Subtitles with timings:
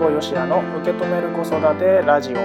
[0.00, 2.36] 保よしやの受け止める子育てラジオ。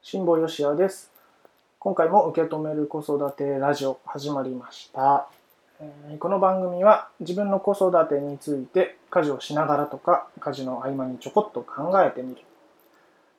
[0.00, 1.12] 辛坊よしやです。
[1.78, 5.28] 今回も受け止める子育てラジオ始まりました。
[6.18, 12.45] この番組は自分の子育てについて家事をしながらとか家事の合間にちょこっと考えてみる。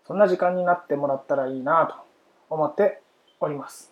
[0.08, 1.96] そんな時間になってもらったらいいなと
[2.50, 3.02] 思って
[3.42, 3.92] おります。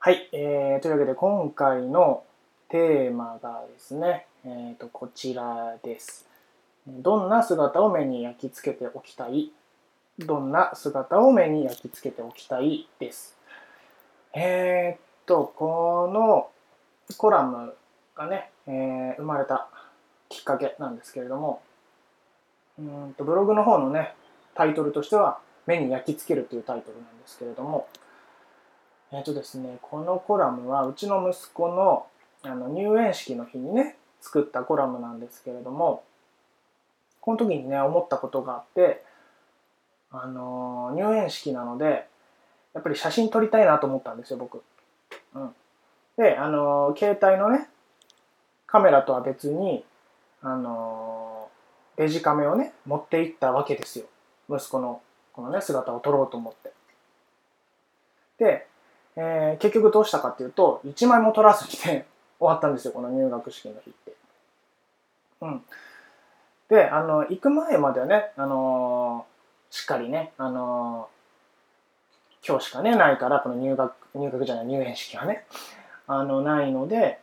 [0.00, 2.24] はい、えー、というわけで今回の
[2.68, 6.26] テーマがですね、えーと、こちらです。
[6.88, 9.52] どんな姿を目に焼き付けておきたい？
[10.18, 13.36] どんな姿を目に焼き付けておきたいです？
[14.34, 16.48] えー、っと、この
[17.16, 17.74] コラム
[18.16, 19.68] がね、えー、生まれた
[20.28, 21.62] きっかけなんですけれども、
[22.78, 24.14] うんとブログの方のね、
[24.54, 27.88] タイトルとしては、目に焼き付けるというタイトルなんですけれども、
[29.12, 32.06] えっ、とですね、このコラムはうちの息子の
[32.42, 36.04] あの入園式の日にね、作ったコラムなんですけれども、
[37.20, 39.02] この時にね、思ったことがあって、
[40.10, 42.06] あの入園式なので
[42.74, 44.62] やっぱり写真撮りたいなと思ったんですよ僕。
[45.34, 45.54] うん、
[46.16, 47.68] であの携帯のね
[48.66, 49.84] カメラとは別に
[50.42, 51.15] あの
[51.96, 54.06] デジカメをね持っていったわけですよ
[54.50, 55.00] 息子の
[55.32, 56.72] このね姿を撮ろうと思って。
[58.38, 58.66] で、
[59.16, 62.06] えー、結局どうしたかっていうと1枚も撮らずにね
[62.38, 64.12] 終わったんですよこの入学式の日って。
[65.40, 65.64] うん、
[66.68, 69.26] であの行く前まではねあの
[69.70, 75.44] しっかりね、あのー、今日しかね、ないから、この入学、入学じゃない、入園式はね、
[76.06, 77.20] あの、ないので、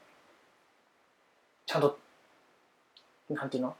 [1.65, 1.97] ちゃんと、
[3.29, 3.75] なんていうの？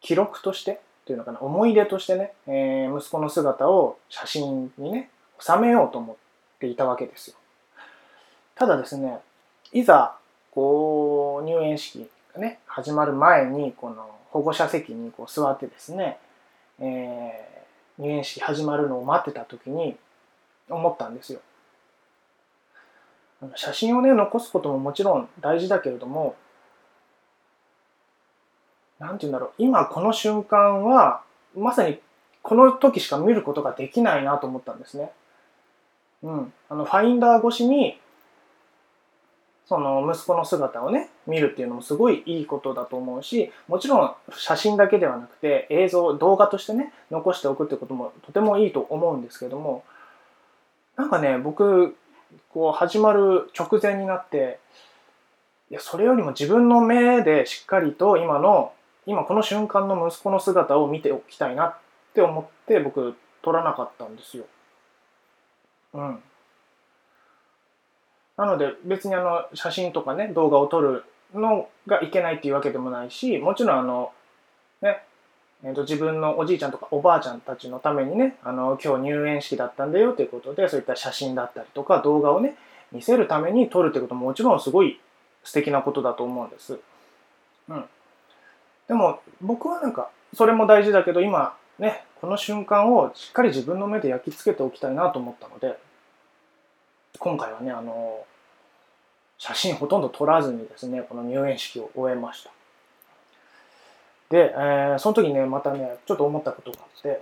[0.00, 6.16] 記録として、というのかな、思い出としてね、えー、息子の姿を写真にね、収めようと思っ
[6.58, 7.36] ていたわけですよ。
[8.54, 9.18] ただですね、
[9.72, 10.16] いざ、
[10.50, 16.18] こう、入園式がね、始まる前に、この保護者席にこう座ってですね、
[16.80, 17.56] えー
[17.98, 19.96] 入園式始まるのを待ってた時に
[20.68, 21.40] 思ったんですよ。
[23.54, 26.36] 写真をね残すことももちろん大事だけれども
[29.06, 31.22] 何て言うんだろう今この瞬間は
[31.56, 31.98] まさに
[32.42, 35.10] この時しか見ることができないなと思ったんですね。
[36.22, 37.98] うん、あのファインダー越しに
[39.66, 49.84] その息子の姿をね見るっていうのもすごいいいことだと思うしもちろん写真だけではなくて映像動画としてね残しておくってこともとてもいいと思うんですけども
[50.96, 51.96] なんかね僕
[52.50, 54.60] こう始まる直前になって
[55.70, 58.72] いやそれよりも自分の目でしっかりと今の
[59.06, 61.76] 今この瞬間の息子の姿を見ておきたいなっ
[62.14, 64.44] て思って僕撮らなかったんですよ。
[65.94, 66.22] うん。
[68.36, 74.12] なので別にあの写真とかね動画を撮るのがいけないっていうわけでもないしもちろんあの
[74.82, 75.02] ね
[75.64, 82.56] えー、と自分のおじいちゃんとかおばあちゃんたちのためにねあの今日入園式だったんだよということでそういった写真だったりとか動画をね
[82.92, 85.00] 見せるために撮るってことももちろんすごい
[85.44, 86.78] 素敵なことだと思うんです。
[87.68, 87.84] うん、
[88.88, 95.78] でも僕はなんかそれも大事だけど今ねこの瞬間をしっかり自分の目で焼き付けておきたいなと思ったので
[97.18, 98.24] 今回はねあの
[99.38, 102.50] 写真ほとんど撮らずにですねこの入園式を終えました。
[104.30, 107.20] で、えー、その時ねまたねちょっと思ったことがあって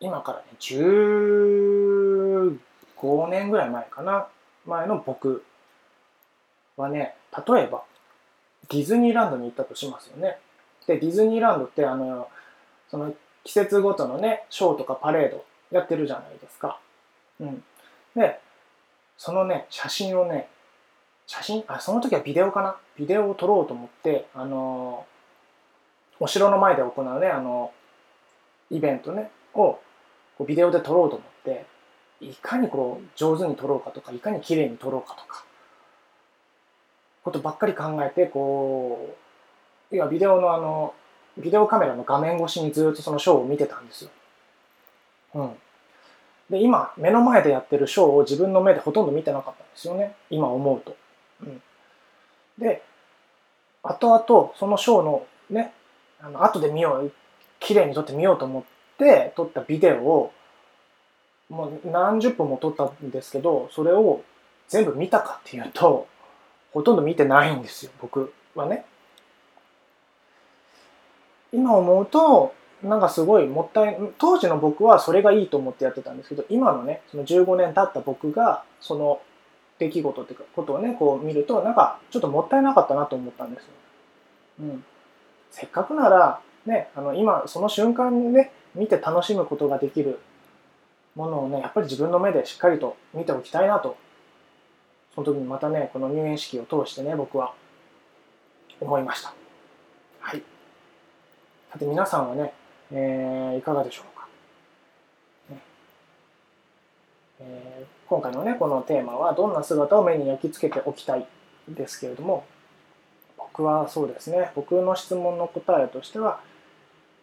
[0.00, 2.58] 今からね15
[3.28, 4.28] 年ぐらい前かな
[4.66, 5.42] 前の僕
[6.76, 7.14] はね
[7.46, 7.82] 例えば
[8.70, 10.38] ディズニーランドに行ったとしますよね。
[10.86, 12.28] でディズニーランドってあの
[12.90, 13.14] その
[13.44, 16.78] 季節ごとのねショーとかパレードやってるじゃないですか。
[17.40, 17.62] うん。
[18.16, 18.40] で、
[19.16, 20.48] そのね、写真をね、
[21.26, 22.76] 写真あ、その時はビデオかな？
[22.96, 25.06] ビデオを撮ろうと思って、あの
[26.18, 27.70] お城の前で行うね、あの
[28.70, 29.78] イベントね、を
[30.36, 31.66] こうビデオで撮ろうと思って、
[32.20, 35.44] いかにこう上手に撮ろうかとか、いかに綺麗に撮ろうかとか、
[37.28, 39.14] ことばっかり考えて、こ
[39.92, 40.94] う、いや、ビデオのあの、
[41.36, 44.10] ビデオカメラの画面越しにずっとそのショーを見てたんですよ。
[45.34, 45.50] うん。
[46.50, 50.14] で、今、目の前でやってるショーを自分の目でほとんど見てなかったんですよね。
[50.30, 50.96] 今思うと。
[51.42, 51.62] うん、
[52.58, 52.82] で、
[53.82, 55.72] 後々、そのショーのね、
[56.20, 57.12] あの後で見よう、
[57.60, 58.62] 綺麗に撮ってみようと思っ
[58.98, 60.32] て撮ったビデオを、
[61.48, 64.22] もう何十本も撮ったんですけど、それを
[64.68, 66.06] 全部見たかっていうと、
[66.72, 68.84] ほとんど見てないんですよ、僕はね。
[71.52, 79.20] 今思うとなんかすごいもったい当時の僕はそれがいいと思ってやってたんですけど今のねその15年経った僕がその
[79.78, 83.68] 出来事っていうかことをねこう見るとなんかちょっともったいなかったなと思ったんですよ。
[84.60, 84.84] うん、
[85.50, 90.20] せっかくならねあの今その瞬間にね見て楽しむことができる
[91.14, 93.96] ものをねやっぱり自分の目でしっかりと見ておきたいなと
[95.18, 97.52] その時にまたねこの入園式を通してね僕は
[98.80, 99.34] 思いました。
[100.20, 100.42] はい。
[101.72, 102.52] さて皆さんはね
[102.92, 104.26] えー、いかがでしょうか、
[105.50, 105.58] ね
[107.40, 111.26] えー、今回のねこのテーマはどんな姿を目に焼き付けておきたい
[111.68, 112.46] ですけれども
[113.36, 116.40] 僕はそうですね僕の質問の答えとしては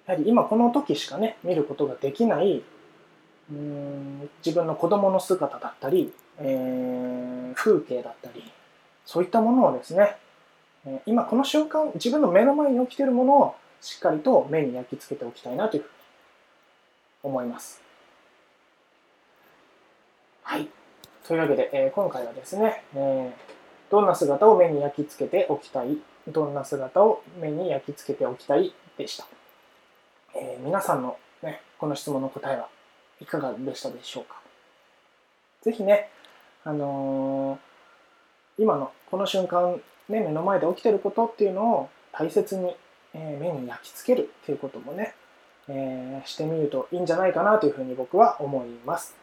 [0.05, 2.61] やはり今この時しかね見ることができない
[3.49, 8.51] うん自分の子供の姿だったり、えー、風景だったり
[9.05, 10.17] そういったものをですね
[11.05, 15.93] 今この瞬間自分の目の前に起きているものをしっかりと目に焼き付けておきたいなというふうに
[17.23, 17.81] 思います。
[20.43, 20.69] はい。
[21.27, 25.97] というわけで、えー、今回はですね、えー、どんな姿を目に焼き付けておきたい、
[26.27, 29.27] どんな姿を目に焼き付けておきたいでした。
[30.35, 32.69] えー、皆さんの、ね、この質問の答えは
[33.19, 34.39] いかがでしたでしょうか。
[35.61, 36.09] ぜひね、
[36.65, 39.79] あのー、今のこの瞬間、
[40.09, 42.75] ね、目の前で起きてることっていうのを大切に
[43.15, 45.15] え目に焼き付けるっていうこともね、
[45.69, 49.15] えー、してみるといいんじゃないかなというふうに僕は思います。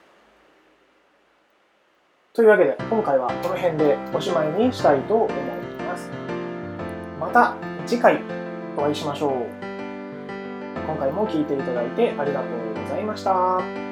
[2.32, 5.32] というわけで今回はこの辺でおしまいにしたいと思い
[5.86, 6.10] ます。
[7.20, 7.54] また
[7.86, 8.22] 次回
[8.76, 9.32] お会いしましょう。
[10.86, 13.91] 今回も聴いていただいてありがとうございました。